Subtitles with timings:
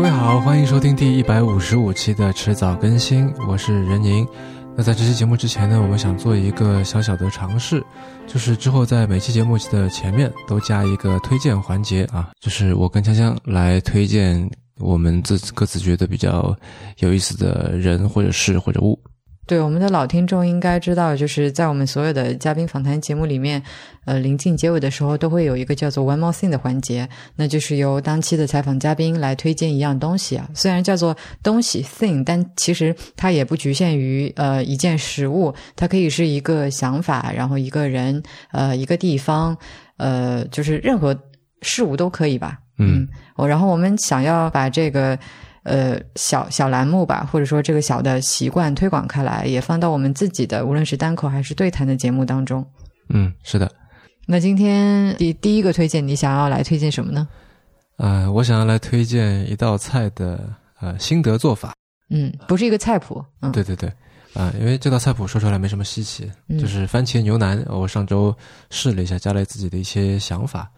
[0.00, 4.26] 各位好，欢迎收听第一百五十五期的迟早更新，我是任宁。
[4.74, 7.84] 那在这期节目之前呢，我们想做一个小小的尝试，
[8.26, 16.56] 就是之后在每期节目的前面都加一个推荐环节啊，就是我跟锵锵来推荐我们自各自觉得比较
[17.00, 18.98] 有意思的人或者事或者物。
[19.50, 23.60] 对我们的老听众应该知道，就是在我们所有的嘉宾访谈节目里面，
[24.04, 30.48] 呃，临近结尾的时候都会有一个叫做 “one more thing” 的环节，那就是由当期的采访嘉宾来推荐一样东西啊。
[30.54, 38.22] 虽然叫做东西 thing，但其实它也不局限于呃一件实物，它可以是一个想法，然后一个人，
[38.52, 39.58] 呃，一个地方，
[39.96, 41.18] 呃，就是任何
[41.62, 42.56] 事物都可以吧。
[42.78, 45.18] 嗯，我然后我们想要把这个。
[45.62, 52.64] 呃，小小栏目吧，或者说这个小的习惯推广开来，也放到我们自己的无论是单口还是对谈的节目当中。
[53.08, 53.70] 嗯，是的。
[54.26, 57.28] 那今天第第一个推荐，你想要来推荐什么呢？
[57.96, 60.48] 呃，我想要来推荐一道菜的
[60.80, 61.74] 呃心得做法。
[62.08, 63.24] 嗯，不是一个菜谱。
[63.42, 63.92] 嗯，对对对。
[64.32, 67.60] 啊，因为这道菜谱说出来没什么稀奇，就是番茄牛腩。
[67.68, 68.32] 我上周
[68.70, 70.70] 试了一下，加了自己的一些想法。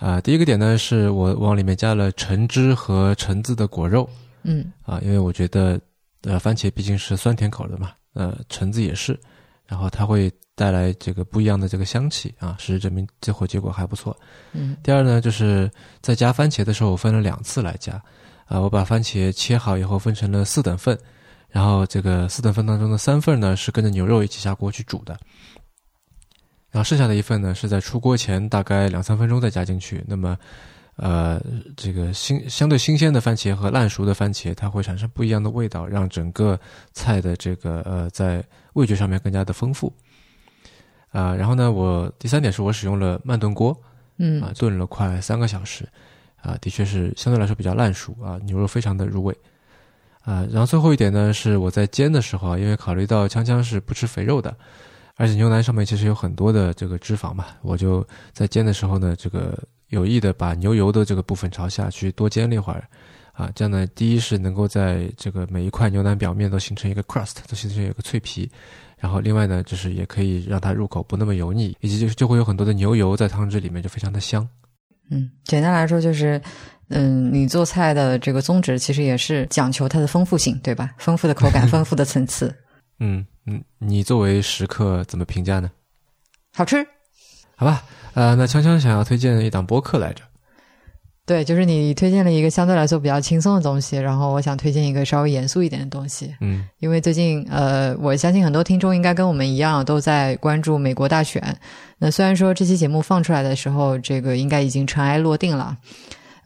[0.00, 4.08] 啊，第一个点呢，是我往里面加了橙汁和橙子的果肉。
[4.42, 5.78] 嗯，啊，因为我觉得，
[6.22, 9.20] 呃，番茄毕竟是酸甜口的嘛，呃，橙子也是，
[9.66, 14.18] 然后它会带来这个不一样的这个香气啊，事实证明最后结果还不错。
[14.52, 18.02] 嗯，第二呢，就是在加番茄的时候，我分了两次来加，
[18.46, 20.98] 啊，我把番茄切好以后分成了四等份，
[21.50, 25.14] 然后这个四等份当中的三份呢是跟着牛肉一起下锅去煮的。
[26.70, 30.04] 然后剩下的一份呢，是在出锅前大概两三分钟再加进去。
[30.06, 30.38] 那么，
[30.96, 31.40] 呃，
[31.76, 36.58] 这个新相对新鲜的番茄和烂熟的番茄，它会产生不一样的味道，让整个
[36.92, 39.92] 菜的这个呃在味觉上面更加的丰富。
[41.10, 43.76] 啊，然后呢，我第三点是我使用了慢炖锅，
[44.18, 45.84] 嗯，啊，炖了快三个小时，
[46.40, 49.36] 啊，的确是相对来说比较烂熟啊，牛肉非常的入味。
[50.22, 54.54] 啊，然后最后一点呢，是我在煎的时候啊，因为考虑到锵锵是不吃肥肉的。
[55.20, 62.88] 而且牛腩上面其实有很多的这个脂肪嘛，我就在煎的时候呢，这个有意的把牛油的这个部分朝下去多煎了一会儿，
[63.34, 68.50] 啊，这样呢，第一是能够在这个每一块牛腩表面都形成一个 crust，都形成一个脆皮，
[68.96, 74.48] 然后另外呢，就是也可以让它入口不那么油腻，以及就是就会有很多的牛油在汤汁里面，就非常的香。
[75.10, 76.40] 嗯，简单来说就是，
[76.88, 80.94] 嗯，你做菜的这个宗旨其实也是讲求它的丰富性，对吧？
[80.96, 82.54] 丰富的口感， 丰富的层次。
[83.00, 85.68] 嗯嗯，你作为食客怎么评价呢？
[86.54, 86.86] 好吃，
[87.56, 87.82] 好吧。
[88.14, 90.22] 呃，那锵锵想要推荐一档播客来着。
[91.26, 96.32] 对，就是你推荐了一个相对来说比较轻松的东西，然后我想推荐一个稍微严肃一点的东西。
[96.40, 101.56] 嗯，因为最近呃，我相信很多听众应该跟我们一样都在关注美国大选。
[101.98, 105.76] 那虽然说这期节目放出来的时候，这个应该已经尘埃落定了。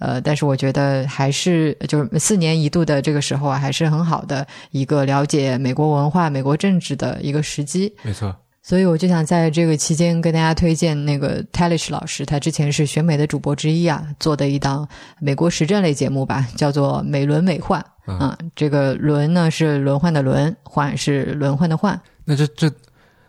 [0.05, 7.91] 呃，但是我觉得还是就是四年一度的这个时候啊，还是很好的一个了解美国文化、美国政治的一个时机。
[8.03, 14.87] 没错，所以我就想在这个期间跟大家推荐那个 Talish 老师，他之前是选美的主播之一啊，做的一档
[15.21, 17.83] 美国时政类节目吧，叫做《美轮美奂》
[18.13, 18.37] 啊。
[18.55, 21.99] 这个轮呢是轮换的轮，换是轮换的换。
[22.27, 22.71] 那这这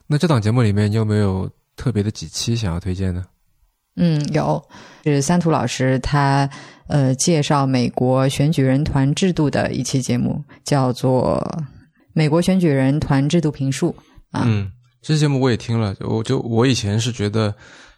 [0.08, 3.24] 那这档节目里面，你有没有特别的几期想要推荐呢？
[3.96, 4.62] 嗯，有
[5.04, 6.50] 是三图老师他
[6.88, 11.42] 呃介绍美国选举人团制度的一期节目，叫做
[12.14, 13.96] 《美国选举人团制度评述》
[14.38, 14.44] 啊。
[14.46, 17.54] 嗯，这期节目我也听了，我就我以前是觉得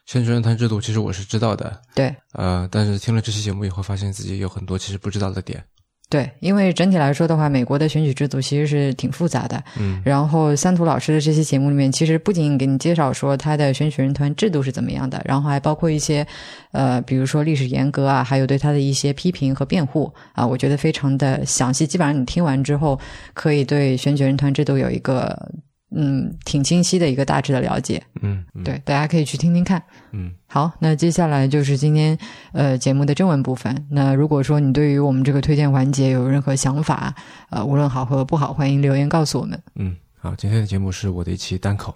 [0.06, 5.64] 选举人团制度其实我是知道的，对，呃，但是听了这期节目以后，发现自己有很多其实不知道的点。
[6.10, 9.62] 对，因为整体来说的话，美国的选举制度其实是挺复杂的。
[9.78, 16.26] 嗯，然后三图老师的这期节目里面，其实不仅给你介绍说他的选举人团制度是怎么样的，然后还包括一些，
[16.72, 21.86] 呃，比如说历史沿革啊，还有对他的一些批评和辩护啊，我觉得非常的详细。
[21.86, 22.98] 基本上你听完之后，
[23.34, 25.52] 可以对选举人团制度有一个。
[25.90, 28.04] 嗯，挺清晰的一个大致的了解。
[28.22, 29.82] 嗯，对，大家可以去听听看。
[30.12, 32.18] 嗯，好，那接下来就是今天
[32.52, 33.88] 呃节目的正文部分。
[33.90, 37.16] 那如果说你对于我们这个推荐环节有任何想法，
[37.50, 39.58] 呃，无论好和不好，欢迎留言告诉我们。
[39.76, 41.96] 嗯，好，今天的节目是我的一期单口。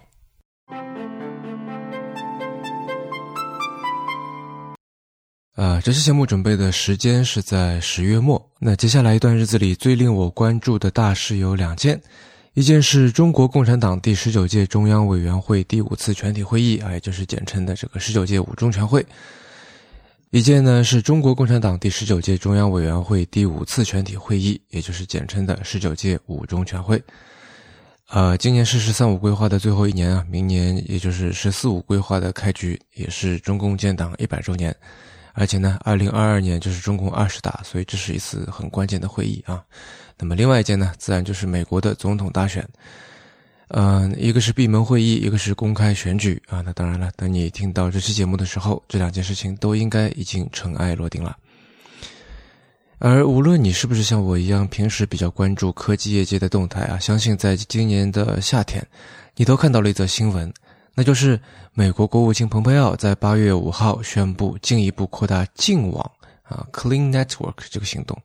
[5.54, 8.42] 呃，这期节目准备的时间是在十月末。
[8.58, 12.00] 那接下来一段日子里，最令我关注的大事有两件。
[12.54, 19.04] 一件是中国共产党第十九届中央委员会第五次全体会议，啊，也就是简称的这个十九届五中全会。
[20.32, 27.02] 一件呢是中国共产党第十九届中央委员会第五次全体会议，也就是简称的十九届五中全会。
[28.10, 34.76] 呃，今年是“十三五”规划的最后一年啊，明年也就是“十四五”规划的开局，也是中共建党一百周年。
[35.32, 39.64] 而且呢，二零二二年就是中共二十大，所以这是一次很关键的会议啊。
[40.18, 42.66] 那么另外一件呢，自然就是美国的总统大选。
[43.74, 46.60] 嗯，一个是闭门会议，一个是公开选举啊。
[46.60, 51.36] 那当然了，等你听到这期节目的时候，这两件事情都应该已经尘埃落定了。
[52.98, 58.86] 而无论你是不是像我一样，平时比较关注科技业界的动态啊，相信在今年的夏天，
[59.34, 60.52] 你都看到了一则新闻，
[60.94, 61.40] 那就是
[61.72, 66.08] 美国国务卿蓬佩奥在八月五号宣布进一步扩大净网
[66.42, 68.16] 啊 （Clean Network） 这个行动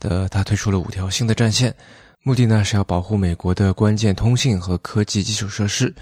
[0.00, 1.72] 的，他推出了五条新的战线。
[2.22, 5.94] 目的呢是要保护美国的关键通信和科技基础设施。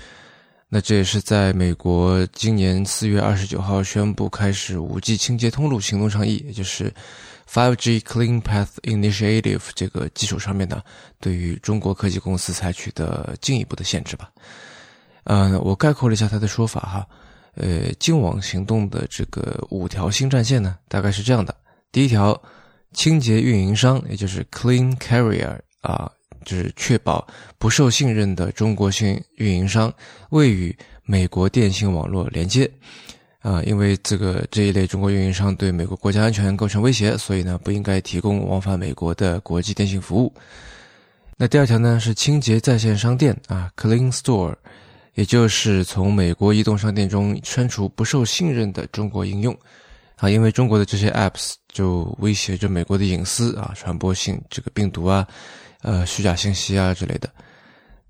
[0.70, 6.92] 那这也是在美国今年四月二十九号宣布开始五 G 清洁通路行动倡议，也就是
[7.50, 10.82] Five G Clean Path Initiative 这个基础上面呢，
[11.20, 14.30] 对于中国科技公司采取的进一步的限制吧。
[15.24, 17.06] 嗯，我概括了一下他的说法哈。
[17.54, 21.54] 呃，净网行动的这个五条新战线呢，大概是这样的：
[21.90, 22.40] 第一条，
[22.92, 25.58] 清洁运营商，也就是 Clean Carrier。
[25.80, 26.10] 啊，
[26.44, 27.26] 就是确保
[27.56, 29.92] 不受信任的中国性运营商
[30.30, 32.68] 未与美国电信网络连接。
[33.38, 40.32] 啊，因为这个这一类中国运营商对美国国家安全构成威胁，所以呢不应该提供往返美国的国际电信服务。
[41.36, 44.56] 那第二条呢是清洁在线商店啊，Clean Store，
[45.14, 49.56] 也就是从美国移动商店中删除不受信任的中国应用。
[50.18, 55.26] 啊，因为中国的这些 apps 就威胁着美国的隐私啊，传播性这个病毒啊。
[55.82, 57.32] 呃，虚假信息啊之类的。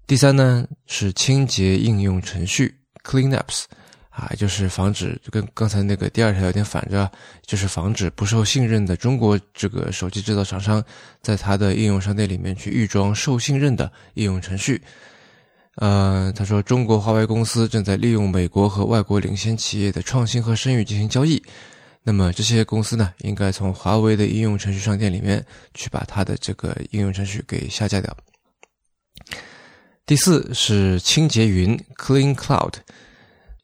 [0.06, 2.74] 第三呢是清洁应用程序
[3.04, 3.64] （cleanups），
[4.08, 7.12] 啊，就是防止跟刚才那个第二条有点反着，
[7.44, 10.82] 就是防止不受信任的中国这个手机制造厂商
[11.20, 14.80] 在它的应用商店里面去预装受信任的应用程序。
[15.74, 21.42] 呃，他说中国华为公司正在利用美国和外国领先企业的创新和声誉进行交易。
[22.08, 25.44] 那么这些公司呢，应该从华为的应用程序商店里面
[25.74, 28.16] 去把它的这个应用程序给下架掉。
[30.06, 32.72] 第四是清洁云 （Clean Cloud），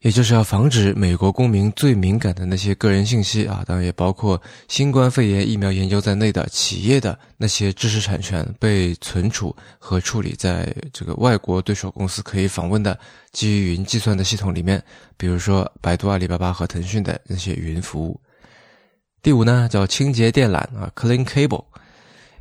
[0.00, 4.38] 也就是要防止美国公民最敏感的那些个人信息啊，当然也包括
[4.68, 13.00] 新冠肺炎疫苗研究在内的企业的那些知识产权被存储和处理在这个外国对手公司可以访问的
[13.32, 14.84] 基于云计算的系统里面，
[15.16, 18.20] 比如说百度、阿里巴巴和腾讯的那些云服务。
[19.24, 21.64] 第五呢，叫清洁电缆啊，Clean Cable，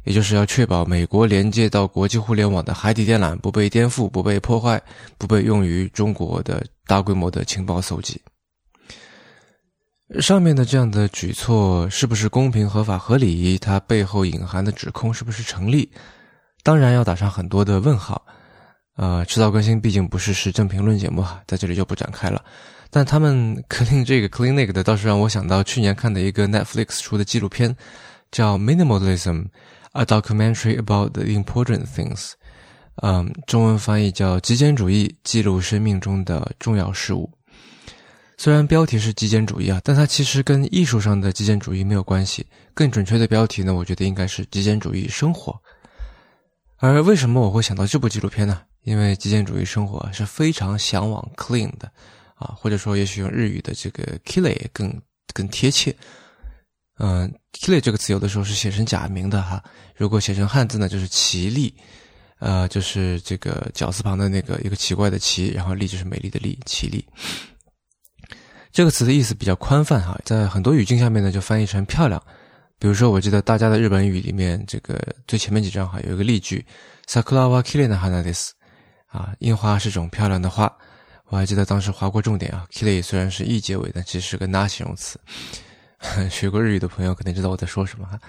[0.04, 4.82] 也就是要确保美国连接到国际互联网的海底电缆不被颠覆、不被破坏、
[5.18, 8.22] 不被用于中国的大规模的情报搜集。
[10.20, 13.58] 上面的这样的举措是不是公平、合法、合理？
[13.58, 15.90] 它背后隐含的指控是不是成立？
[16.64, 18.22] 当然要打上很多的问号。
[18.98, 22.44] 呃，迟早更新毕竟不是时政评论节目哈，在这里就不展开了。
[22.94, 27.76] 但他们 clean 这个 clean 那个的，倒是让我想到去年看的一个 Netflix 出的纪录片，
[28.32, 29.48] 叫 Minimalism:
[29.94, 32.34] A Documentary About the Important Things。
[32.98, 37.32] 嗯，中文翻译叫极简主义：记录生命中的重要事物。
[38.38, 42.46] 虽然标题是极简主义啊，但它其实跟艺术上的极简主义没有关系。
[42.76, 45.60] 更准确的标题呢，我觉得应该是极简主义生活。
[46.78, 48.62] 而为什么我会想到这部纪录片呢？
[48.84, 51.92] 因为极简主义生活是非常向往 clean 的。
[52.44, 55.02] 啊，或者说，也许用日语的这个 “kile” 更
[55.34, 55.96] 更贴切。
[57.00, 59.64] 嗯，“kile” 这个词有的时候是写成假名的哈。
[59.96, 61.74] 如果写成汉字呢，就是“奇丽”，
[62.40, 67.04] 呃，就是这个绞丝旁的那个一个奇怪的“奇”，然后“丽”就是美丽的“丽”，奇丽。
[68.72, 72.22] 这个词的意思比较宽泛哈，在很多语境下面呢，就翻译成漂亮。
[72.80, 76.66] 比如说，我记得大家的日本语里面，这个最前面几章哈，有一个例句
[77.08, 78.50] ：“sakura wa kile na hana desu”，
[79.08, 80.72] 啊，樱花是种漂亮的花。
[81.34, 85.20] 我还记得当时划过重点啊，kili 虽然是 e 结尾，但其实是个 na 形容词。
[86.30, 88.20] 学过日语的朋友肯定知道我在说什么哈。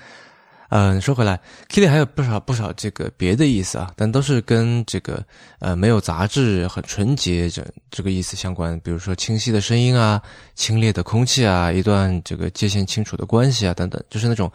[0.70, 5.22] 嗯，说回来，kili 还有不少不少这个别的意思啊，但都是跟这个
[5.58, 8.80] 呃没有杂质、很纯洁这这个意思相关。
[8.80, 10.22] 比如说清晰的声音啊，
[10.54, 14.50] 清冽的空气啊，一段这个界限清楚的关系啊等等，就是那种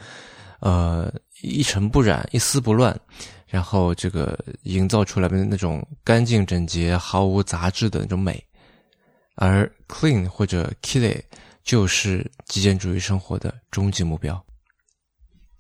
[0.60, 1.13] 呃
[1.44, 3.00] 一尘不染、一丝不乱。
[3.50, 8.41] 然后这个营造出来的那种干净整洁、毫无杂质的那种美，
[9.36, 11.20] 而 clean 或者 kile
[11.63, 14.41] 就是极简主义生活的终极目标。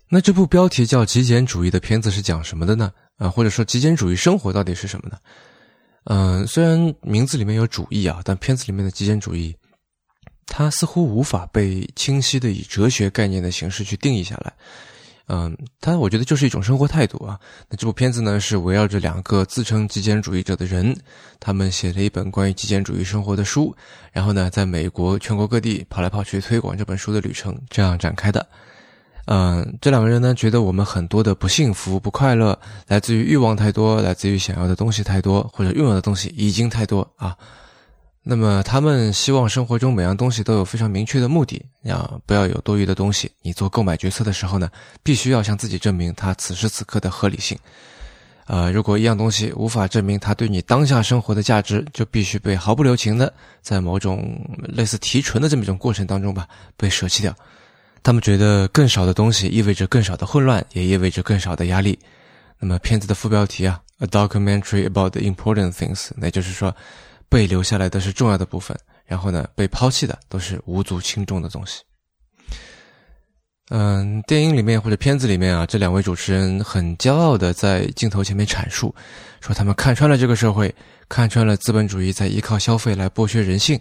[0.07, 2.91] 那这部标题叫“极简主义”的片子是讲什么的呢？
[3.17, 5.17] 啊，或者说极简主义生活到底是什么呢？
[6.05, 9.55] 嗯，虽然名字里面有主义啊，但片子里面的极简主义，
[10.47, 14.53] 它似乎无法被清晰的以哲学概念的形式去定义下来。
[15.31, 17.39] 嗯，它我觉得就是一种生活态度啊。
[17.69, 20.95] 那这部片子呢，是围绕着两个自称极简主义者的人，
[21.39, 23.75] 他们写了一本关于极简主义生活的书，
[24.11, 28.45] 然后呢，在美国全国各地跑来跑去推广这本书的旅程，这样展开的。
[29.25, 32.57] 嗯，这两个人呢，觉得我们很多的不幸福、不快乐，
[32.87, 37.37] 来自于欲望太多，来自于想要的东西太多，或者拥有的东西已经太多啊。
[38.21, 43.31] 那么他们希望生活中每样东西都有非常明确的目的，啊，不要有多余的东西。
[43.41, 44.69] 你做购买决策的时候呢，
[45.01, 47.57] 必须要向自己证明它此时此刻的合理性。
[48.45, 57.33] 呃，如果一样东西无法证明它对你当下生活的价值，就必须被毫不留情的在某种类似提纯的这么一种过程当中吧，被舍弃掉。
[58.03, 61.97] 他们觉得更少的东西意味着更少的混乱，也意味着更少的压力。
[62.59, 66.75] 那么片子的副标题啊，A documentary about the important things，那就是说。
[67.29, 71.81] 被留下来的是重要的部分，然后呢，被抛弃的都是无足轻重的东西。
[73.71, 78.93] 嗯，电影里面或者片子里面啊，这两位主持人很骄傲的在镜头前面阐述，
[79.41, 80.73] 说他们看穿了这个社会，
[81.07, 83.79] 看穿了资本主义在依靠消费来剥削人性，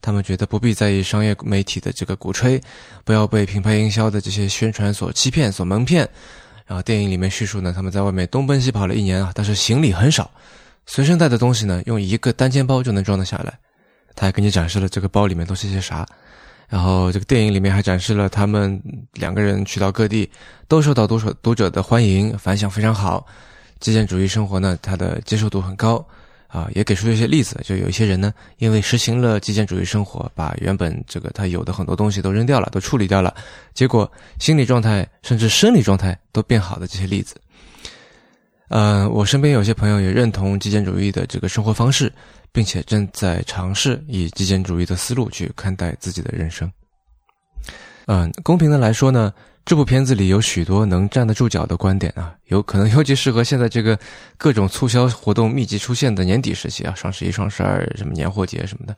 [0.00, 2.60] 他们觉得不必在意商业媒体的这个鼓吹，
[3.04, 6.08] 不要被品牌营销的这些宣传所欺骗、所蒙骗。
[6.66, 10.28] 然后电影里面叙述呢，他们在外面东奔西跑了一年啊，但是行李很少。
[10.90, 13.58] 随身带的东西呢，用一个单肩包就能装得下来。
[14.16, 16.04] 他还给你展示了这个包里面都是些啥，
[16.66, 20.28] 然后这个电影里面还展示了他们两个人去到各地，
[20.66, 23.24] 都受到读者读者的欢迎，反响非常好。
[23.80, 26.04] 极简主义生活呢，它的接受度很高
[26.46, 33.34] 啊，也给出了一些例子，就有一些人呢，因为实行了极简主义生活，把原本这个他有的很多东西都扔掉了，都处理掉了，
[33.74, 37.36] 结果心理状态甚至生理状态都变好的这些例子。
[38.68, 42.12] 呃，我身边有些朋友也认同极简主义的这个生活方式，
[42.52, 46.70] 并且正在尝试以极简主义的思路去看待自己的人生。
[48.06, 49.32] 嗯，公平的来说呢，
[49.64, 53.98] 这部片子里有许多能站得住脚的观点啊，有可能尤其适合现在这个
[54.36, 58.94] 各种促销活动密集出现的年底时期啊，双十一、双十二什么年货节什么的。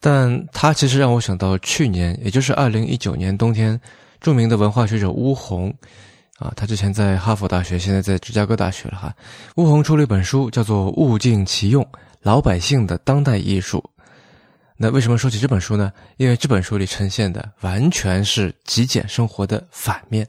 [0.00, 3.80] 但它其实让我想到去年，也就是二零一九年冬天，
[4.20, 5.72] 著名的文化学者巫红。
[6.38, 9.14] 啊，他之前在哈佛大学，现在在芝加哥大学了哈。
[9.56, 11.86] 巫红出了一本书，叫做《物尽其用：
[12.20, 13.82] 老百姓的当代艺术》。
[14.76, 15.90] 那为什么说起这本书呢？
[16.18, 20.28] 因为这本书里呈现的完全是极简生活的反面。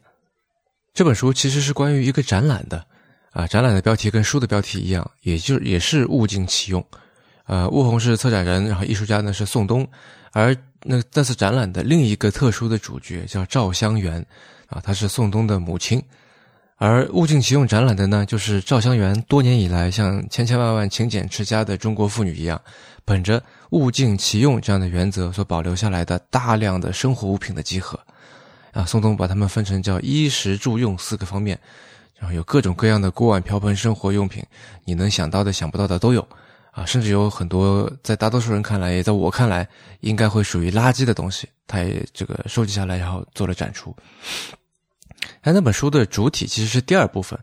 [0.93, 2.85] 这本书其实是关于一个展览的，
[3.31, 6.81] 啊，展览的标题跟书的标题一样，也就也是物尽其用。
[7.47, 9.85] 呃，巫红是策展人，然后艺术家呢是宋冬，
[10.31, 14.25] 而那这次展览的另一个特殊的主角叫赵香元。
[14.67, 16.01] 啊，她是宋冬的母亲，
[16.75, 22.61] 而物尽其用展览的呢，就是赵香元多年以来像千千万万勤俭持家的中国妇女一样，
[23.03, 27.99] 本着物尽其用这样的原则所保留下来的大量的生活物品的集合。
[28.73, 31.59] 啊，宋冬把它们分成叫衣食住用四个方面，
[32.15, 34.43] 然后有各种各样的锅碗瓢盆生活用品，
[34.85, 36.27] 你能想到的、想不到的都有。
[36.71, 39.67] 啊，甚至有很多在大多数人看来，也在我看来，
[40.01, 43.95] 应该会属于垃圾的东西，他也这个收集下来，然后做了展出。
[45.41, 47.39] 哎，那本书的主体其实是第二部分，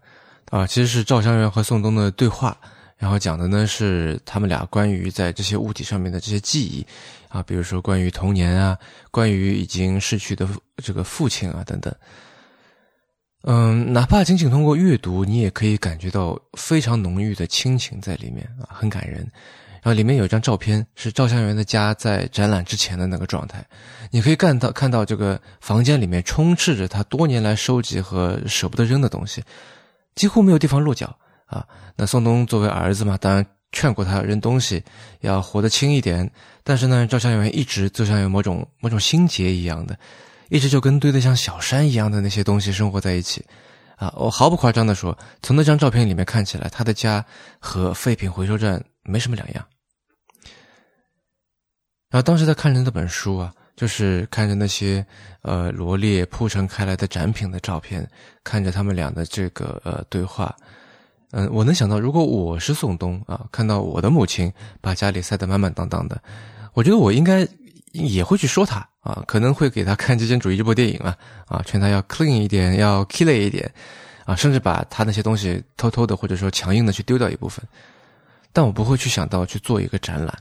[0.50, 2.56] 啊，其实是赵香元和宋冬的对话，
[2.96, 6.86] 然后讲的呢是他们俩关于在这些物体上面的这些记忆，
[7.28, 8.78] 啊，比如说关于童年啊，
[9.10, 11.94] 关于已经逝去的这个父亲啊等等。
[13.46, 19.30] 嗯，哪怕仅仅通过阅读，你也可以感觉到非常浓郁的亲情在里面啊，很感人。
[19.84, 23.62] 然后里面有一张照片，是赵香元的家在展览之前的那个状态，
[24.10, 29.44] 你可以看到看到这个房间里面充斥着他多年来收集和舍不得扔的东西，
[30.14, 31.14] 几乎没有地方落脚
[31.44, 31.66] 啊。
[31.96, 34.82] 那宋冬作为儿子嘛，当然劝过他扔东西
[35.20, 36.30] 要活得轻一点，
[36.62, 39.94] 但是呢，赵香元一直就像有某种某种心结一样的。
[40.48, 43.44] 一直就跟堆得像小山一样的那些东西生活在一起，
[43.96, 47.24] 啊，我毫不夸张的说，从那张照片里面看起来，他的家
[47.58, 49.66] 和废品回收站没什么两样。
[52.14, 55.04] 然后当时在看着那本书啊，就是看着那些
[55.42, 58.09] 呃罗列铺陈开来的展品的照片，
[58.44, 60.54] 看着他们俩的这个呃对话，
[61.33, 66.23] 嗯，我能想到，如果我是宋冬啊，看到我的母亲把家里塞得满满当当的，
[66.73, 67.44] 我觉得我应该。
[67.97, 71.16] 也会去说他啊，可能会给他看《极简主义》这部电影啊，
[71.47, 73.73] 啊，劝他要 clean 一点，要 k i l l 一点，
[74.25, 77.64] 啊，甚至把他那些东西偷偷的或者说强硬的去丢掉一部分。
[78.52, 80.37] 但我不会去想到去做一个展览，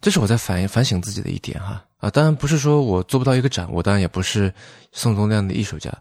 [0.00, 4.52] 这是我在反反省自己的一点哈啊，当然不是说我做不到一个展，我当然也不是
[4.92, 5.92] 宋冬那样的艺术家，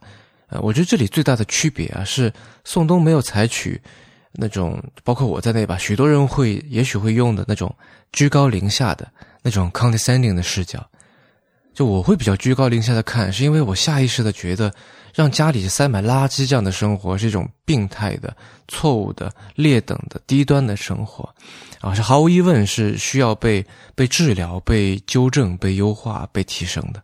[0.47, 2.31] 呃，我觉得这里最大的区别啊是
[2.63, 3.81] 宋冬没有采取
[4.31, 7.73] 那种包括我在内吧，许多人会也许会用的那种
[8.11, 9.07] 居高临下的。
[9.41, 10.85] 那种 condescending 的视角，
[11.79, 14.69] 就我会比较居高临下的看，是因为我下意识的觉得，
[15.15, 18.35] 让家里塞满垃圾这样的生活是一种病态的、
[18.67, 21.33] 错误的、劣等的、低端的生活，
[21.79, 27.01] 啊，是毫无疑问是需要被被治疗、被纠正、被优化、被提升的。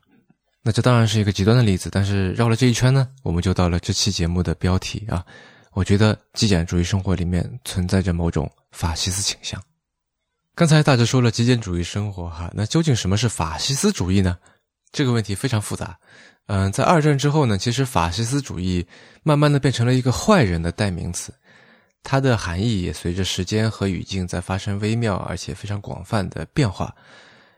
[0.62, 5.25] 那这当然是一个极端的例子，但是绕了这一圈呢，我们就到了这期节目的标题啊。
[5.72, 9.58] 我觉得极简主义生活里面存在着某种法西斯倾向。
[10.53, 14.38] 刚才大致说了极简主义生活哈，那究竟什么是法西斯主义呢？
[14.96, 16.00] 这个问题非常复杂，
[16.46, 18.88] 嗯，在二战之后呢，其实法西斯主义
[19.24, 21.34] 慢慢的变成了一个坏人的代名词，
[22.02, 26.96] 它的含义也随着时间和语境在发生微妙而且非常广泛的变化。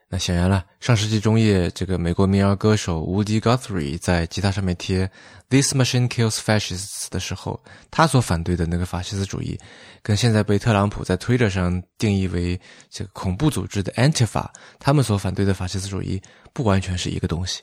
[0.10, 5.12] 那显然了，上世纪中叶，这个美国民谣歌手 Woody Guthrie 在吉他上面贴
[5.50, 7.62] “This machine kills fascists” 的时候，
[7.92, 9.60] 他所反对的那个法西斯主义，
[10.02, 12.58] 跟现在被特朗普在 Twitter 上定义为
[12.90, 14.48] 这个恐怖组织的 Antifa，
[14.80, 16.22] 他们所反对的法西斯主义，
[16.54, 17.62] 不完全是一个东西。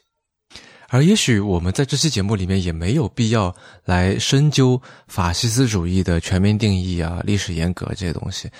[0.91, 8.51] 而也许我们在这期节目里面也没有必要来深究法西斯主义的全面定义啊、历史沿革这些东西。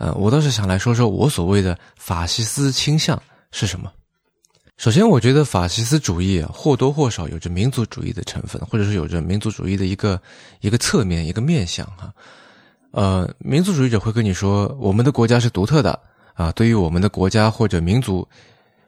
[0.00, 3.92] 呃，我倒是想来说说我所谓的法西斯倾向是什么。
[4.78, 10.18] 首先，我觉得法西斯主义啊，或多或少有着民族主义的成分，或者是有着民族主义的一个
[10.62, 12.10] 一个侧面、一个面相哈。
[12.92, 16.00] 呃，民族主义者会跟你说，我们的国家是独特的
[16.32, 18.26] 啊，对于我们的国家或者民族，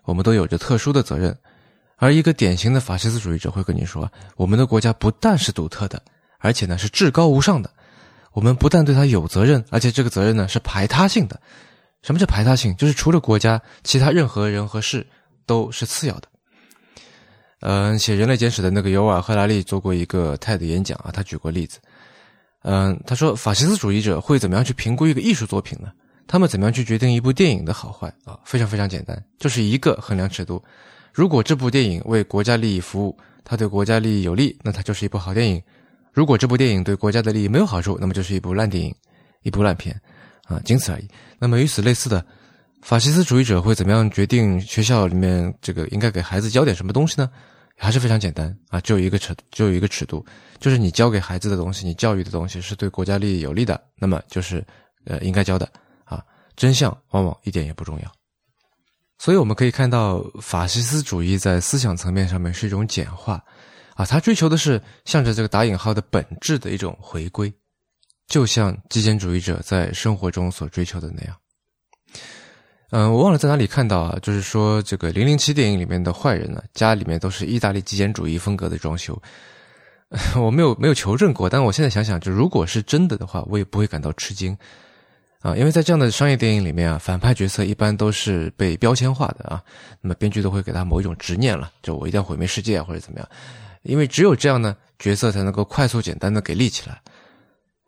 [0.05, 1.37] 我们都有着特殊的责任。
[1.97, 6.03] 而一个典型的法西斯主义者会跟你说，我们的国家不但是独特的，
[6.39, 7.71] 而且呢是至高无上的。
[8.33, 11.41] 我们不但对他有责任，而且这个责任呢是排他性的。
[12.03, 12.75] 什么叫排他性？
[12.77, 15.07] 就是除了国家，其他任何人和事
[15.47, 16.29] 都是次要的。
[17.61, 21.79] 嗯，写《人类简史》的那个尤尔·赫拉利做过一个 TED 演讲啊，他举过例子。
[22.63, 25.93] 嗯，他说法西斯主义者会怎么样去评估一个艺术作品呢？
[26.27, 28.39] 他们怎么样去决定一部电影的好坏啊？
[28.45, 30.63] 非常非常简单，就是一个衡量尺度。
[31.13, 35.63] 如果这部电影为国家利益服务，它对国家利益有利，那它就是一部好电影。
[36.13, 38.95] 如果这部电影对国家的利益没有好处，那么就是一部烂电影，
[39.43, 39.99] 一部烂片，
[40.45, 41.09] 啊，仅此而已。
[41.39, 42.25] 那么与此类似的，
[42.83, 47.31] 法西斯主义者会怎么样决定学校里面这个应该给孩子教点什么东西呢？
[47.79, 50.25] 还是非常简单啊，只有一个尺，只有一个尺度，
[50.61, 54.65] 就是你教给孩子的东西，你教育的东西是对国家利益有利的，那么就是
[55.07, 55.69] 呃应该教的
[56.05, 56.23] 啊。
[56.55, 58.13] 真相往往一点也不重要。
[59.19, 63.43] 所以我们可以看到，法西斯主义在思想层面上面是一种简化。
[63.95, 67.53] 啊，他追求的是向着这个打引号的本质的一种回归，
[68.27, 71.37] 就像极简主义者在生活中所追求的那样。
[72.91, 79.21] 嗯，我忘了在哪里看到啊，就是说这个《零零七》电影里面的坏人呢，家里面都是意大利极简主义风格的装修。
[80.37, 84.55] 我没有没有求证过，但我现在想想，就如果是真的的话，我也不会感到吃惊
[85.41, 89.63] 啊，因为在这样的商业电影里面啊，反派角色一般都是被标签化的啊，
[90.03, 93.29] 那么编剧都会给他某一种执念了，就我一定要毁灭世界或者怎么样。
[93.83, 97.01] 因为只有这样呢，角色才能够快速简单的给立起来，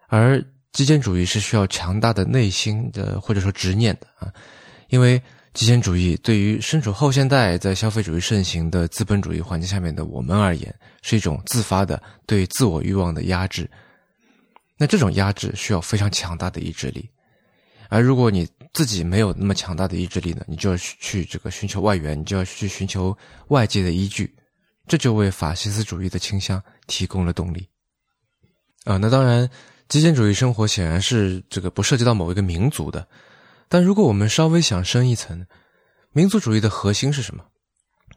[0.08, 4.32] 而极简主义是需要强大的内心的或者说执念的啊，
[4.88, 13.70] 因为极简主义对于身处后现代在消费主义盛行的资本主义环境下面的我们而言，是一种自发的对自我欲望的压制。
[14.76, 17.08] 那这种压制需要非常强大的意志力，
[17.88, 23.16] 而如果你自己没有那么强大的意志力呢，你就要去这个寻求外援，你就要去寻求
[23.48, 24.34] 外界的依据。
[24.86, 27.68] 这就为法西斯主义的倾向提供了动力，
[28.84, 29.48] 啊，那当然，
[29.88, 33.06] 极简主义生活显然是这个不涉及到某一个民族的，
[33.68, 35.46] 但如果我们稍微想深一层，
[36.12, 37.44] 民族主义的核心是什么？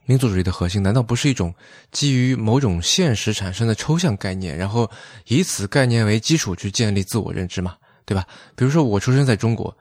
[0.06, 1.54] 民族主义的核心难道不是一种
[1.92, 4.90] 基于某种现实产生的抽象概念，然后
[5.26, 7.76] 以此概念为基础去建立自我认知吗？
[8.06, 8.26] 对吧？
[8.56, 9.78] 比如说我出生在中国，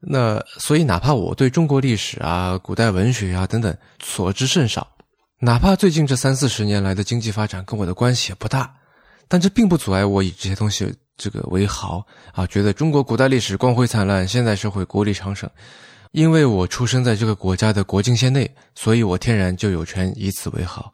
[0.00, 4.97] 那所以哪怕我对中国历史啊、古代文学啊等等所知甚少。
[5.40, 8.74] 哪怕最近这三四十年来的经济发展跟我的关系也不大，
[9.28, 15.48] 但这并不阻碍我以这些东西这个为豪啊，觉得中国古代历史光辉灿烂，现代社会国力昌盛。
[16.10, 20.92] 因为我出生在这个国家的国境线内，所以我天然就有权以此为豪。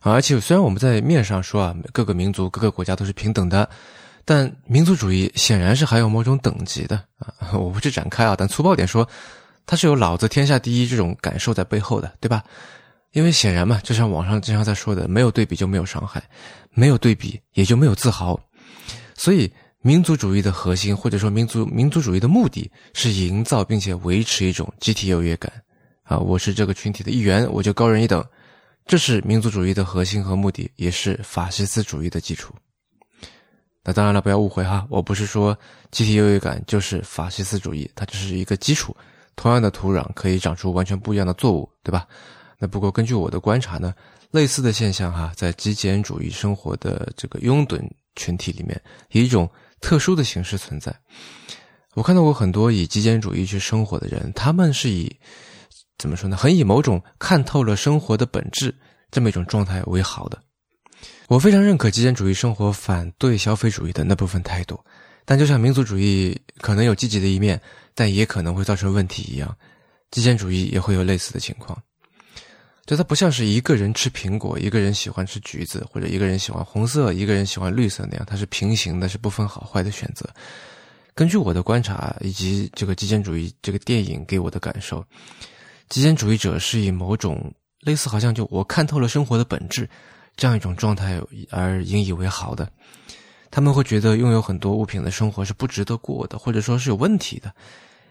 [0.00, 3.68] 而且虽然我们在面上说啊，各个民族、各个国家都是平等的，
[4.24, 7.52] 但民族主义显然是还有某种等级的啊。
[7.52, 9.06] 我不去展开啊，但粗暴点说，
[9.64, 12.42] 它是有“老子天下第一”这种感受在背后的，对吧？
[13.12, 16.22] 因为显然嘛，就像网上经常在说的，没有对比就没有伤害，
[16.70, 18.38] 没有对比也就没有自豪。
[19.14, 25.50] 所以，民族主义的核心，或者说民族民族主义的目的是营造并且维持一种集体优越感。
[26.02, 28.24] 啊，我是这个群体的一员，我就高人一等。
[28.86, 32.54] 这是民族主义的核心和目的，也是法西斯主义的基础。
[33.84, 35.56] 那当然了，不要误会哈，我不是说
[35.90, 38.96] 集体优越感就是法西斯主义，它只是一个基础。
[39.36, 42.06] 同样的土壤可以长出完全不一样的作物，对吧？
[42.58, 43.94] 那不过根据我的观察呢，
[44.30, 47.80] 类似的现象哈，在极简主义生活的这个拥趸
[48.16, 49.48] 群体里面，以一种
[49.80, 50.94] 特殊的形式存在。
[51.94, 55.10] 我看到过很多以极简主义去生活的人，他们是以
[55.98, 56.36] 怎么说呢？
[56.36, 58.74] 很以某种看透了生活的本质
[59.10, 60.38] 这么一种状态为好的。
[61.28, 64.78] 我非常认可极简主义生活，反对消费主义的那部分态度。
[65.24, 67.60] 但就像民族主义可能有积极的一面，
[67.94, 69.56] 但也可能会造成问题一样，
[70.10, 71.80] 极简主义也会有类似的情况。
[72.88, 80.26] 就它不像是一个人吃苹果，一个人喜欢吃橘子，或者一个人喜欢红色，一个人喜欢绿色那样，它是平行的，是不分好坏的选择。
[81.14, 85.04] 根据我的观察以及这个极简主义这个电影给我的感受，
[85.90, 89.86] 极简主义者是以某种类似好像就我看透了生活的本质
[90.34, 91.20] 这样一种状态
[91.50, 92.66] 而引以为豪的。
[93.50, 97.54] 他们会觉得拥有很多物品的生活是不值得过的，或者说是有问题的。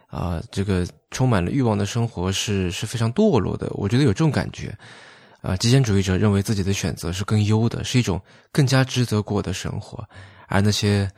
[0.08, 3.70] 啊，这个充满了欲望的生活是是非常堕落的。
[3.76, 4.76] 我觉得有这种感觉。
[5.41, 8.20] 啊，极简主义者认为自己的选择是更优的，是一种
[8.52, 10.04] 更加值得过的生活，
[10.48, 11.10] 而那些，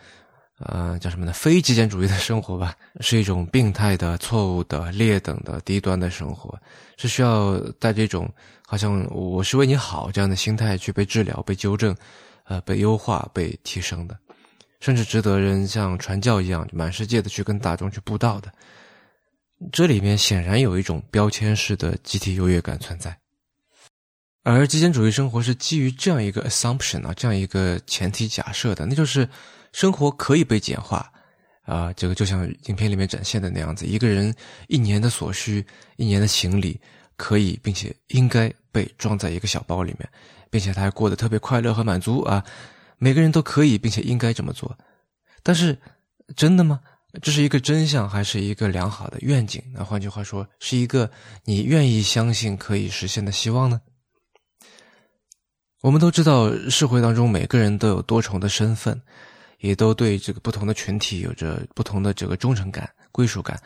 [0.60, 1.32] 呃，叫什么呢？
[1.32, 6.60] 非极简主义的生活吧，是一种病态的、错误的、劣等的、低端的生活，
[6.98, 8.30] 是需要带着一种
[8.68, 11.96] 好像我是为你好这样的心态去被治疗、被纠正、
[12.44, 14.16] 呃，被优化、被提升的，
[14.82, 18.52] 甚至值得人像传教一样，满世界的去跟大众去布道的。
[19.72, 23.18] 这里面显然有一种标签式的集体优越感存在，
[24.44, 29.28] 而极简主义生活是基于这样一个 assumption 啊，这样一个前提假设的，那就是
[29.74, 31.12] 生活可以被简化
[31.64, 34.34] 啊，这个就像影片里面展现的那样子，一个人
[34.68, 35.66] 一年的所需、
[35.98, 36.80] 一年的行李
[37.18, 40.10] 可以并且应该被装在一个小包里面，
[40.50, 42.44] 并且他还过得特别快乐和满足啊，
[42.98, 44.76] 每个人都可以并且应该这么做，
[45.44, 45.78] 但是
[46.36, 46.80] 真的吗？
[47.24, 49.60] 这是一个真相，还是一个良好的愿景？
[49.74, 51.10] 那换句话说，是一个
[51.44, 53.82] 你愿意相信可以实现的希望呢？
[55.82, 59.02] 我们都知道，社会当中每个人都有多重的身份，
[59.58, 63.60] 也都对这个不同的群体有着不同的这个忠诚感、归属感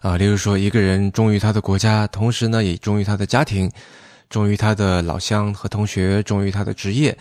[0.00, 0.16] 啊。
[0.16, 3.70] 例如说，一个人忠于他的国家，同时呢，也忠于他的家庭，
[4.28, 7.16] 忠于他的老乡和同学，忠于他的职业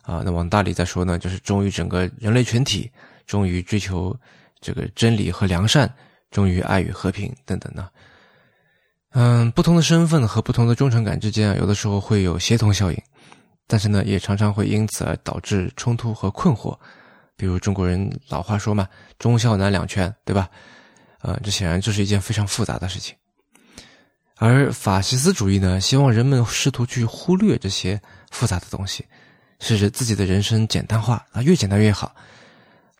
[0.00, 0.22] 啊。
[0.24, 2.90] 那往大里再说呢，就是忠于整个人类群体，
[3.26, 4.18] 忠于追求。
[4.60, 5.92] 这个真理和良善，
[6.30, 7.88] 忠于爱与和平等等呢？
[9.12, 13.02] 嗯，不同的身份和不同的忠诚感之间啊，有的时候会有协同效应，
[13.66, 16.78] 但是呢，也常常会因此而导致冲突和困惑。
[17.36, 18.86] 比如中国人老话说嘛
[19.18, 20.48] ，“忠孝难两全”，对吧？
[21.22, 23.16] 呃，这显然就是一件非常复杂的事情。
[24.36, 29.04] 而法西斯主义呢，希望人们试图去忽略这些复杂的东西，
[29.58, 32.14] 使自己的人生简单化啊，越简单越好。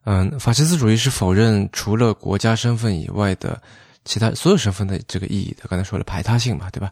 [0.04, 3.60] 嗯，法西斯主义是否认除了国家身份以外的
[4.04, 5.68] 其他所有身份的这个意义的。
[5.68, 6.90] 刚才说了排他性嘛，对吧？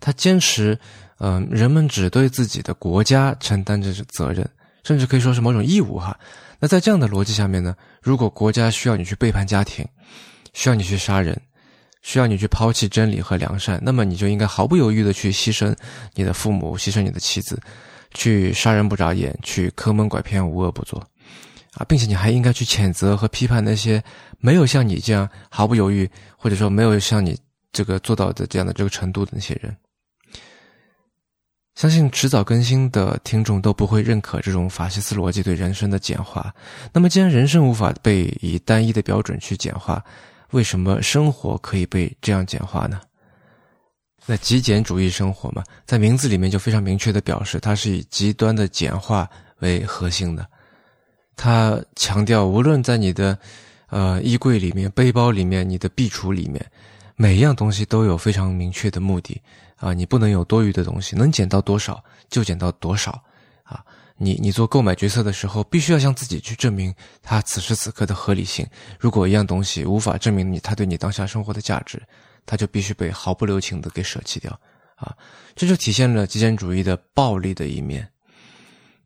[0.00, 0.78] 他坚持，
[1.18, 4.48] 嗯，人们只对自己的国家承担着责任，
[4.82, 6.16] 甚至可以说是某种义务哈。
[6.60, 9.86] 那在这样的逻辑下面呢，如果国家需要你去背叛家庭，
[10.52, 11.38] 需要你去杀人，
[12.02, 15.74] 需要你去抛弃真理和良善，那么你就应该毫不犹豫的去牺牲
[16.14, 17.58] 你的父母，牺牲你的妻子，
[18.12, 21.02] 去杀人不眨眼，去坑蒙拐骗，无恶不作。
[21.74, 24.02] 啊，并且你还应该去谴责和批判那些
[24.38, 27.38] 没有像你这样毫不犹豫，或者说没有像你
[27.72, 29.76] 这个做到的这样的这个程度的那些人。
[31.74, 36.54] 相信迟早更新的听众都不会认可这种法西斯逻辑对人生的简化。
[36.92, 40.00] 那么，既然人生无法被以单一的标准去简化，
[40.52, 43.00] 为什么生活可以被这样简化呢？
[44.24, 50.48] 那极简主义生活嘛，在名字里面就非常明确的表示，它是以极端的简化为核心的。
[51.36, 53.36] 他强调，无论在你的，
[53.88, 56.64] 呃，衣柜里面、背包里面、你的壁橱里面，
[57.16, 59.40] 每一样东西都有非常明确的目的
[59.76, 59.92] 啊！
[59.92, 63.10] 你不能有多余的东西，能捡到多少就捡到多少
[63.64, 63.84] 啊！
[64.16, 68.66] 你你做购买决策的时候，必须要向自己去证明它此时此刻的合理性。
[68.98, 72.00] 如果一样东西无法证明你它对你当下生活的价值，
[72.46, 74.50] 它就必须被毫不留情的给舍弃掉
[74.94, 75.12] 啊！
[75.56, 78.08] 这就体现了极简主义的暴力的一面。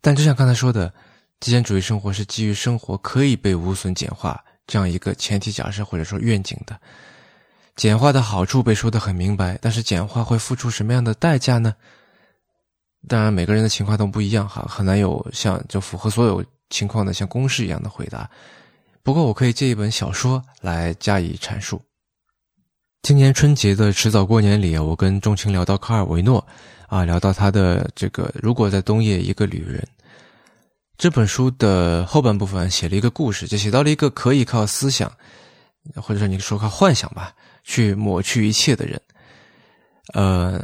[0.01, 0.93] 但就像刚才说的。
[1.41, 6.79] 极简主义生活是基于生活可以被无损简化这样一个前提假设或者说愿景的。
[7.77, 11.73] 简化的好处被说得很明白，但是简化会付出什么样的代价呢？
[13.07, 18.29] 当然每个人的情况都不一样哈，很难有像就符合所有情况的像公式一样的回答。
[19.05, 21.81] 不过我可以借一本小说来加以阐述。
[23.03, 26.45] 今年春节的迟早过年里，我跟钟情聊到卡尔维诺，
[26.89, 29.87] 啊，聊到他的这个如果在冬夜一个旅人。
[30.99, 35.11] 这本书的后半部分写了一个故事，就写到了一个可以靠思想，
[35.95, 37.33] 或者说你说靠幻想吧，
[37.63, 39.01] 去抹去一切的人。
[40.15, 40.61] 呃，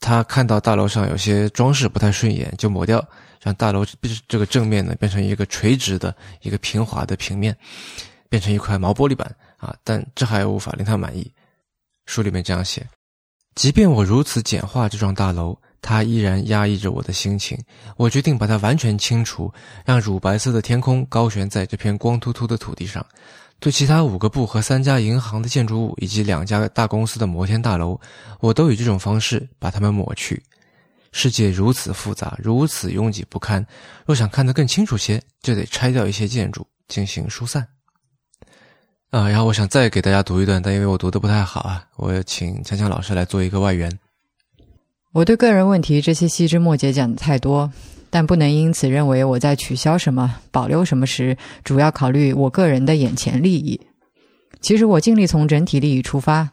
[0.00, 3.06] 他看到大楼上有些装饰不太顺眼，就抹掉，
[3.40, 3.86] 让大楼
[4.26, 7.56] 这个正面呢变成一个垂直的一个平滑的平面，
[8.28, 9.76] 变成一块毛玻璃板啊。
[9.84, 11.30] 但这还无法令他满意。
[12.06, 12.84] 书里面这样写：
[13.54, 17.56] 即便我如此简化这幢大楼，它依然压抑着我的心情。
[17.96, 19.52] 我决定把它完全清除，
[19.84, 23.06] 让乳白色的天空高悬在这片光秃秃的土地上。
[23.60, 27.98] 对其他五个部和三家银行的建筑物以及两家大公司的摩天大楼，
[28.40, 30.42] 我都以这种方式把它们抹去。
[31.12, 33.64] 世界如此复杂，如此拥挤不堪，
[34.04, 37.66] 若想看得更清楚些，就得拆掉一些建筑进行疏散。
[39.10, 43.90] 啊，然后我想再给大家读一段，但因为我读的不太好啊，我请强强老师来做一个外援。
[45.16, 47.72] 我对个人问题这些细枝末节讲的太多。
[48.10, 53.80] 但不能因此认为我在取消什么、保留什么时，主要考虑我个人的眼前利益。
[54.60, 56.50] 其实我尽力从整体利益出发，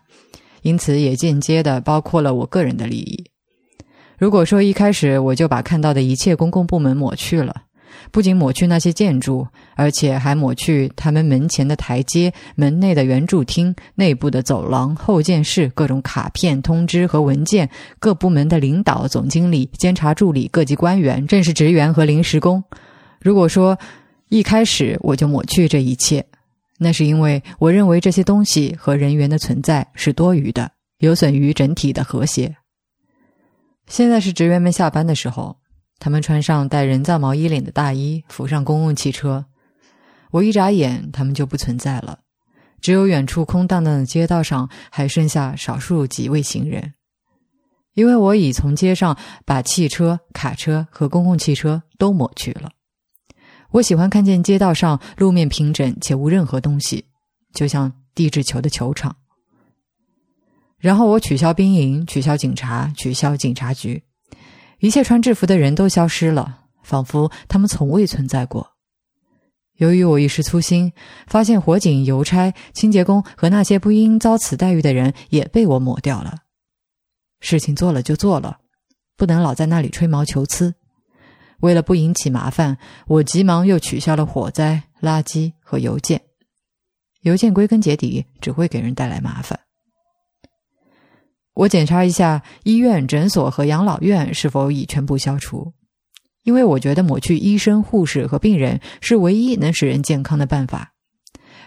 [0.61, 3.25] 因此也间接的包括了我个人的利益。
[4.17, 7.63] 如果说一开始我就把看到的一切公共部门抹去了。
[8.11, 22.63] 不仅抹去那些建筑，而且还抹去他们门前的台阶、门内的圆柱厅、内部的走廊、后见室、各种卡片、通知和文件、各部门的领导、总经理、监察助理、各级官员、正式职员和临时工。
[23.19, 23.77] 如果说
[24.29, 26.25] 一开始我就抹去这一切，
[26.77, 32.55] 那是因为我认为这些东西和人员的存在是多余的，有损于整体的和谐。
[33.87, 35.57] 现在是职员们下班的时候。
[36.03, 39.45] 他们穿上带人造毛衣领的大衣，扶上公共汽车。
[40.31, 42.19] 我一眨眼，他们就不存在了，
[42.81, 46.93] 只有远处空荡荡的街道上还剩下少数几位行人。
[47.93, 52.71] 因为我已从街上把汽车、卡车和公共汽车都抹去了。
[53.71, 57.05] 我喜欢看见街道上路面平整且无任何东西，
[57.53, 59.15] 就像地质球的球场。
[60.77, 64.03] 然后我取消兵营，取消警察，取消警察局。
[64.83, 68.73] 一切穿制服的人都消失了，仿佛他们从未存在过。
[69.77, 70.91] 由于我一时粗心，
[71.25, 76.39] 发现火警、邮差、清洁工和那些不应遭此待遇的人也被我抹掉了。
[77.39, 78.57] 事情做了就做了，
[79.15, 80.75] 不能老在那里吹毛求疵。
[81.61, 86.21] 为了不引起麻烦，我急忙又取消了火灾、垃圾和邮件。
[87.21, 89.57] 邮件归根结底只会给人带来麻烦。
[91.53, 95.73] 我检查一下医院、诊所和养老院是否已全部消除，
[96.43, 100.93] 因为我觉得抹去医生、护士和病人是唯一能使人健康的办法。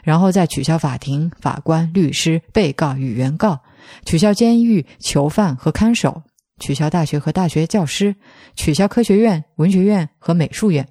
[0.03, 3.61] 然后再取消法庭、法官、律师、被告与原告，
[4.05, 6.23] 取消监狱、囚犯和看守，
[6.61, 8.17] 取消大学和大学教师，
[8.55, 10.89] 取消科学院、文学院和美术院，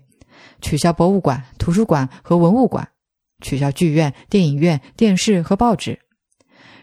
[0.62, 2.89] 取消博物馆、图书馆和文物馆，
[3.41, 5.99] 取消剧院、电影院、电视和报纸。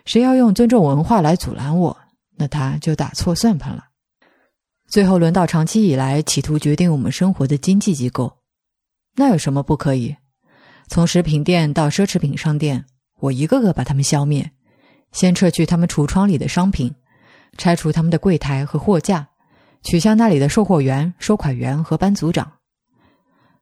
[0.05, 1.99] 谁要用尊重文化来阻拦我？
[2.43, 3.85] 那他就打错算盘了。
[4.89, 8.39] 最后轮到长期以来企图决定我们生活的经济机构，
[9.15, 10.17] 那有什么不可以？
[10.89, 12.85] 从食品店到奢侈品商店，
[13.21, 14.51] 我一个个把他们消灭。
[15.13, 16.93] 先撤去他们橱窗里的商品，
[17.57, 19.29] 拆除他们的柜台和货架，
[19.85, 22.55] 取消那里的售货员、收款员和班组长。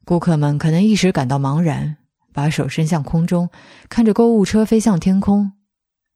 [0.07, 1.99] 顾客们可能一时感到茫然，
[2.33, 3.51] 把手伸向空中，
[3.91, 5.53] 看着购物车飞向天空。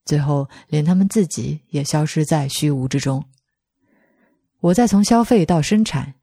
[0.04, 3.24] 最后，连他们自己也消失在虚无之中。
[4.60, 6.14] 我再从消费到生产，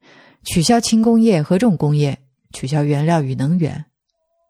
[0.44, 2.18] 取消轻工业和重工业，
[2.52, 3.84] 取消原料与能源。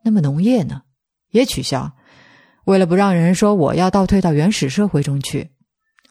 [0.05, 0.83] 那么农业呢？
[1.31, 1.91] 也取消。
[2.65, 5.51] 为了不让人说我要倒退到原始社会中去，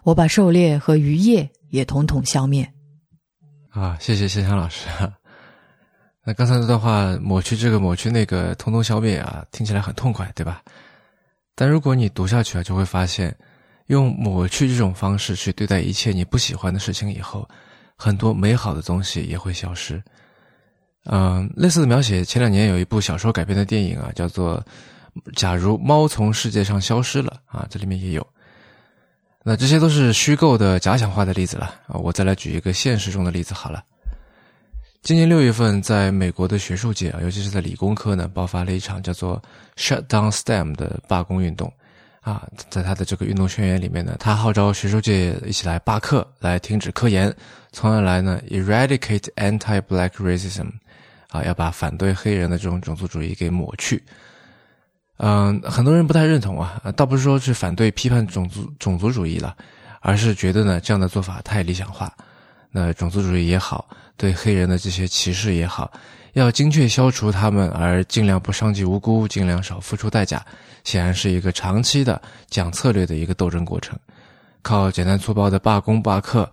[0.04, 2.72] 我把狩猎和渔业也统统消灭。
[3.70, 4.88] 啊，谢谢谢强老师。
[6.24, 10.62] 那刚才那段话，抹去这个，抹去那个，通通消灭啊，听起来很痛快，对吧？
[11.62, 13.38] 但如果你读下去啊，就会发现，
[13.86, 17.48] 用抹去这种方式去对待一切你不喜欢的事情以后，
[17.96, 20.02] 很多美好的东西也会消失。
[21.06, 24.60] 嗯，类似的描写，前两年有一部小说改编的电影啊，叫做
[25.36, 28.26] 《假如猫从世界上消失了》啊，这里面也有。
[29.44, 33.84] 那这些都是虚构的、假想化的例子了啊，我再来举一个现实中的例子好了。
[35.04, 39.42] 今年六月份，在美国的学术界啊，尤其是在理工科呢，爆发了一场叫做
[39.76, 41.74] “Shut Down STEM” 的罢工运动。
[42.20, 47.36] 啊，在他的这个运动宣言里面呢，他号召学术界一起来罢课，来停止科研，
[47.72, 50.70] 从而来呢 eradicate anti-black racism，
[51.30, 54.04] 啊，要把反对黑人的这种种族主义给抹去。
[55.18, 59.58] 嗯，很多人不太认同啊，倒不是说是反对批判种族种族主义了，
[60.00, 62.16] 而是觉得呢这样的做法太理想化。
[62.72, 65.92] 那种族主义也好，对黑人的这些歧视也好，
[66.34, 70.46] 要精确消除他们，而尽量不伤及无辜，尽量少付出代价，
[70.84, 73.98] 显然是一个长期的讲策略的一个斗争过程。
[74.62, 76.50] 靠简单粗暴的罢工罢课，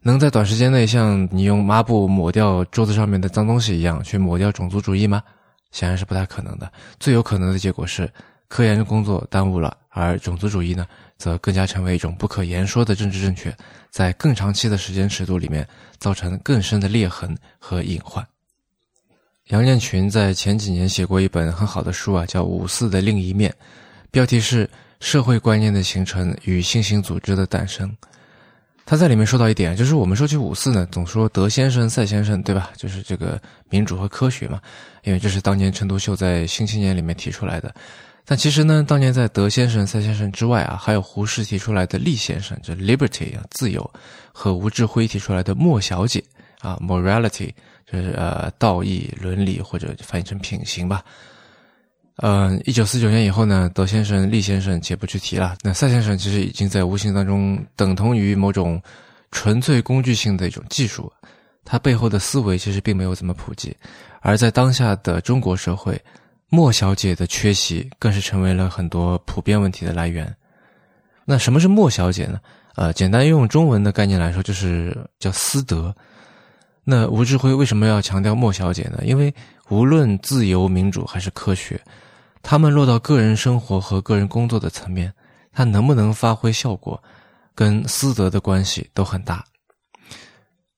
[0.00, 5.22] 能在短时间内像你用抹布抹掉桌子上面的脏东西一样去抹掉种族主义吗？
[5.70, 6.72] 显然是不太可能的。
[6.98, 8.10] 最有可能的结果是，
[8.48, 10.86] 科研工作耽误了，而种族主义呢，
[11.18, 13.54] 则更加成为一种不可言说的政治正确，
[13.90, 15.66] 在更长期的时间尺度里面，
[15.98, 18.26] 造成更深的裂痕和隐患。
[19.48, 23.50] 杨建群在前几年写过一本很好的书啊，叫《五四的另一面》，
[24.10, 24.66] 标题是
[25.00, 27.88] 《社会观念的形成与新型组织的诞生》。
[28.84, 32.70] 他在里面说到一点，就是我们说起五四呢，总说德先生、赛先生，对吧？
[32.76, 34.60] 就是这个民主和科学嘛，
[35.02, 37.74] 因为这是当年陈独秀在《新青年》里面提出来的。
[38.30, 43.90] 但其实呢，当年在德先生、赛先生之外啊，还有胡适提出来的利先生，就 liberty 啊，自由，
[44.34, 46.22] 和吴志辉提出来的莫小姐
[46.60, 47.50] 啊，morality，
[47.90, 51.02] 就是呃，道义、伦理，或者翻译成品行吧。
[52.16, 55.56] 嗯，一九四九年以后呢，德先生、利先生且不去提了。
[55.62, 58.78] 那赛先生其实已经在无形当中等同于某种
[59.30, 61.10] 纯粹工具性的一种技术，
[61.64, 63.74] 它背后的思维其实并没有怎么普及。
[64.20, 65.98] 而在当下的中国社会，
[66.48, 70.34] 莫小姐的缺席更是成为了很多普遍问题的来源。
[71.24, 72.40] 那什么是莫小姐呢？
[72.74, 75.94] 呃，简单用中文的概念来说，就是叫私德。
[76.84, 79.00] 那吴志辉为什么要强调莫小姐呢？
[79.04, 79.34] 因为
[79.68, 81.78] 无论自由、民主还是科学。
[82.40, 85.12] 他们落到个人生活和个人工作的层面，
[85.52, 87.02] 他能不能发挥效果，
[87.54, 89.44] 跟私德的关系都很大。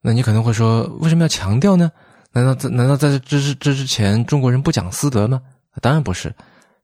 [0.01, 1.93] 那你可能会说，为什么要强调呢？
[2.33, 5.41] 难道在难道在这之这之前，中国人不讲私德吗？
[5.81, 6.35] 当然不是，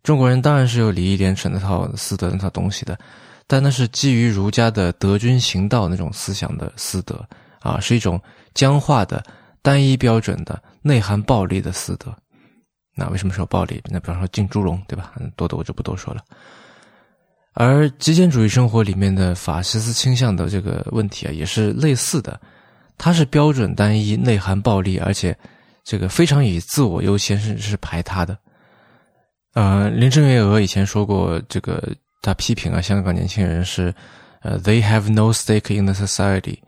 [0.03, 2.99] 中国人当然是有礼义廉耻那套私德那套东西的，
[3.47, 7.27] 但那是基于儒家的德君行道那种思想的私德
[7.61, 8.21] 啊，是一种
[8.55, 9.23] 僵化的、
[9.63, 12.15] 单一标准的、内涵暴力的私德。
[12.95, 13.83] 那为什么说暴力？
[13.91, 15.13] 那比方说进猪笼，对吧？
[15.37, 16.23] 多的我就不多说了。
[17.53, 22.41] 而极简主义生活里面的法西斯倾向的这个问题啊，也是类似的。
[22.99, 25.37] 它是标准单一、内涵暴力，而且
[25.85, 28.39] 这个非常以自我优先，甚至是排他的。
[29.57, 31.83] 呃，林郑月娥以前说过，这个
[32.21, 33.93] 他批评啊，香港年轻人是
[34.43, 36.59] 呃，they have no stake in the society。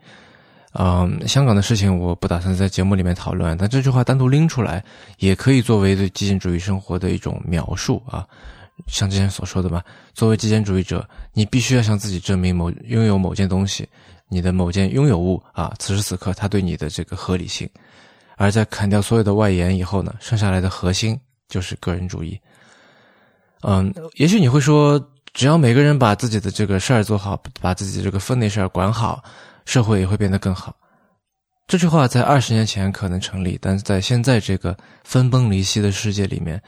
[0.73, 4.83] 嗯，香港的事情我不打算在节目里面讨论，但这句话单独拎出来，
[5.19, 8.25] 也可以作为对极简主义生活的一种描述啊。
[8.87, 9.83] 像之前所说的嘛，
[10.15, 13.87] 作为极简主义者，你必须要向自己证明某拥有某件东西，
[14.27, 17.69] 你的某件拥有物啊，此时此刻它对你的这个合理性。
[18.35, 21.15] 而在砍掉所有的外延以后呢，剩下来的核心
[21.47, 22.39] 就是个人主义。
[23.61, 24.99] 嗯，也许你会说，
[25.33, 29.23] 只要每个人把自己的这个事儿做好，把自己这个分内事儿管好。
[29.65, 30.75] 社会也会变得更好。
[31.67, 36.59] 这句话在二十年前可能成立，但是在现在这个分崩离析的世界里面，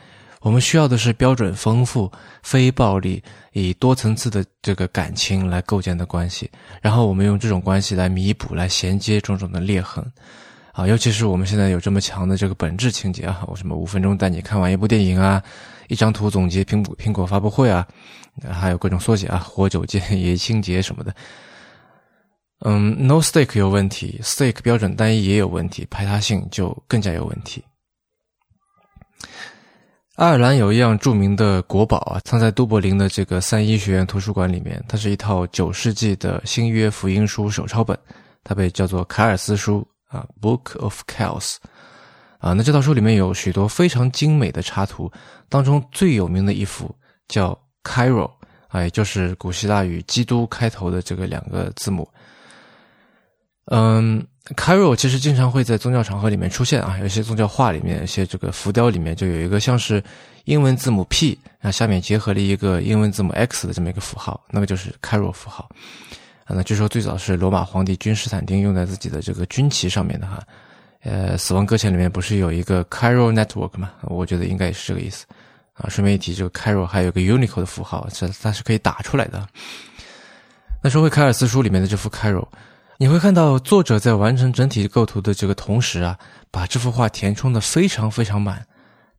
[0.41, 2.11] 我们需要的是标准丰富、
[2.43, 3.23] 非暴力、
[3.53, 6.47] 以多层次的这个感情来构建的关系。
[6.79, 10.05] 然后我们用这种关系来弥补、来衔接种种的裂痕。
[10.73, 15.41] 啊，尤其是我们现在有这么强的这个本质情节啊，我什么五分钟带你看完一部电影啊，
[15.87, 17.85] 一张图总结苹果苹果发布会啊，
[18.49, 21.13] 还有各种缩写啊，活久见、也清洁什么的。
[22.63, 27.63] 嗯，no stake 有问题，stake 标准单一也有问题，排他性就更加有问题。
[30.15, 37.97] 爱尔兰有一样著名的国宝啊，藏在都柏林的这个三一学院图书馆里面，它是一套九世纪的新约福音书手抄本，
[38.43, 41.55] 它被叫做凯尔斯书啊，Book of Kells
[42.37, 42.53] 啊。
[42.53, 45.11] 那这套书里面有许多非常精美的插图，
[45.49, 46.93] 当中最有名的一幅
[47.27, 48.29] 叫 Cairo
[48.67, 52.07] 啊，也就是古希腊语基督开头的这个两个字母。
[53.65, 54.25] 嗯
[54.57, 60.03] ，Cairo 其实经常会在宗教场合里面出现啊，有些宗教画里面，有些这个浮雕里面就有一个像是
[60.45, 65.69] 英文字母 P，啊，下面结合了一个英文字母 X 的这么一个符号，那个就是 Cairo 符号。
[66.55, 70.41] 那据说最早是罗马皇帝君士坦丁用在自己的这个军旗上面的哈。
[71.03, 73.91] 呃，死亡搁浅里面不是有一个 Cairo Network 吗？
[74.03, 75.25] 我觉得应该也是这个意思。
[75.73, 79.47] 啊，顺便一提，这个 Cairo 还有个 Unicode 的符号，这它是可以打出来的。
[80.83, 82.47] 那说回凯尔斯书里面的这幅 Cairo。
[82.97, 86.15] 你会看到作者在完成整体构图的这个同时啊，
[86.51, 88.63] 把这幅画填充的非常非常满，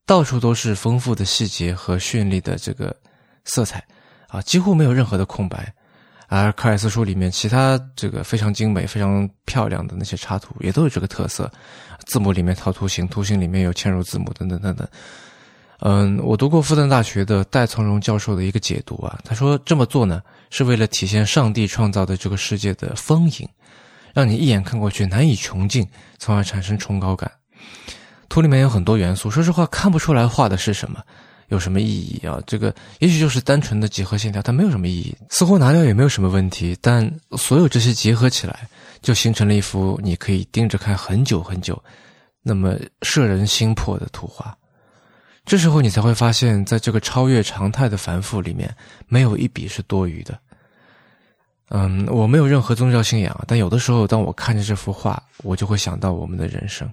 [0.07, 2.95] 到处都是丰富的细节和绚丽的这个
[3.45, 3.85] 色彩，
[4.29, 5.75] 啊，几乎没有任何的空白。
[6.40, 11.50] 而科尔斯书里面其他这个非常精美、非常漂亮的那些插图也都有这个特色，
[12.06, 14.88] 字母里面套图形，图形里面有嵌入字母等等等等。
[15.80, 23.48] 嗯，我读过复旦大学的戴从容教授的一个解读啊，他说这么做呢是为了体现上帝创造的这个世界的丰盈。
[24.14, 27.30] 让你一眼看过去难以穷尽，从而产生崇高感。
[28.28, 31.02] 图里面有很多元素，说实话看不出来画的是什么，
[31.53, 32.42] 有什么意义啊？
[32.46, 36.77] 这个也许就是单纯的几何线条，它没有什么意义，似乎拿掉也没有什么问题。
[36.81, 38.67] 但所有这些结合起来，
[39.03, 41.81] 就形成了一幅你可以盯着看很久很久，
[42.42, 44.57] 那么摄人心魄的图画。
[45.44, 48.75] 这时候你才会发现，在这个超越常态的繁复里面，
[49.07, 50.38] 没有一笔是多余的。
[51.69, 56.90] 嗯，我没有任何宗教信仰，但有的时候，当我看着这幅画，我就会想到我们的人生。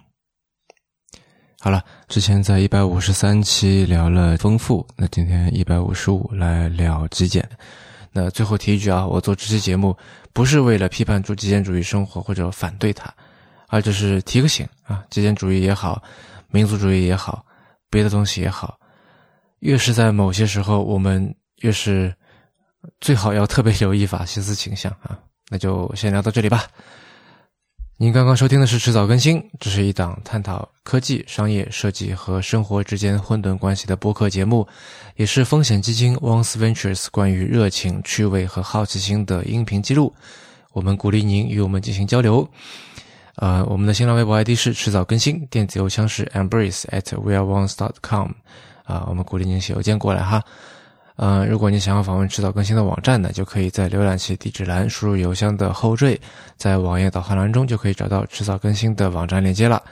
[1.61, 7.47] 好了，之前在一百五十三期聊了丰富，那今天一百五十五来聊极简。
[8.13, 9.95] 那最后提一句啊，我做这期节目
[10.31, 13.13] 不是为了批判主极简主义生活或者反对它，
[13.67, 16.01] 而只是提个醒啊，极简主义也好，
[16.49, 17.45] 民族主义也好。
[17.89, 18.79] 别的东西也好，
[19.59, 22.15] 越是在某些时候，我们越是
[23.01, 25.19] 最好要特别留意法西斯倾向啊。
[25.49, 26.63] 那就先聊到这里吧。
[28.01, 34.65] 您刚刚收听的是迟早更新，这是一档探讨科技、商业、设计和生活之间混沌关系的播客节目，
[35.17, 40.13] 也是风险基金 Once Ventures 关于热情、趣味和好奇心的音频记录。
[40.71, 42.49] 我们鼓励您与我们进行交流。
[43.35, 48.31] 呃，我们的新浪微博 ID 是迟早更新，电子邮箱是 embrace at weareones dot com，
[48.85, 50.41] 啊，我们鼓励您写邮件过来哈。
[51.21, 56.17] 呃，如果你想要访问迟早更新的网站呢，就可以在浏览器地址栏输入邮箱的后缀，
[56.55, 59.83] 在网页导航栏中就可以找到迟早更新的网站链接了。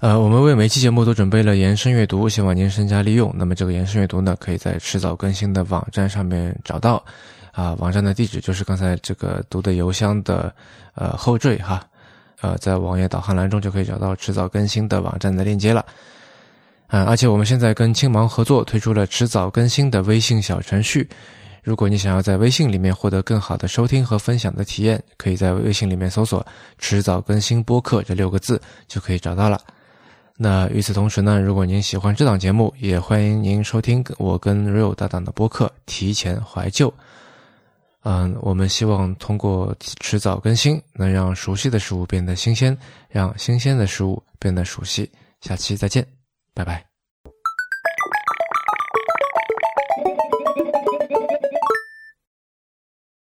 [0.00, 3.32] 呃，我们为每期节目都准备了延伸阅读，希望您善加利用。
[3.34, 7.02] 那么这个延伸阅读呢，可以在迟早更新的网站上面找到，
[7.52, 10.54] 啊，网站的地址就是刚才这个读的邮箱的
[10.94, 11.82] 呃后缀哈。
[12.42, 15.82] 呃，在网页导航栏中就可以找到迟早更新的网站的链接了。
[16.94, 21.08] 嗯，而且我们现在跟青芒合作推出了迟早更新的微信小程序。
[21.62, 29.58] 如果你想要在微信里面获得更好的收听和分享的体验，可以在微信里面搜索“迟早更新播客”这六个字就可以找到了。
[30.36, 36.90] 那与此同时呢，如果您喜欢这档节目，也欢迎您收听我跟 Real 搭档的播客《提前怀旧》。
[38.02, 42.76] 嗯，我们希望通过迟早更新，能让熟悉的事物变得新鲜，
[43.08, 45.10] 让新鲜的事物变得熟悉。
[45.40, 46.04] 下期再见，
[46.54, 46.91] 拜拜。